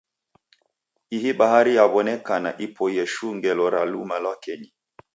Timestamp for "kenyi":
4.43-4.69